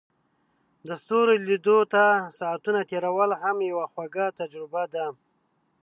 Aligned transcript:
د 0.87 0.89
ستورو 1.01 1.33
لیدو 1.47 1.77
ته 1.93 2.03
ساعتونه 2.39 2.79
تیرول 2.91 3.31
هم 3.41 3.57
یوه 3.71 3.85
خوږه 3.93 4.25
تجربه 4.39 4.83
ده. 4.93 5.05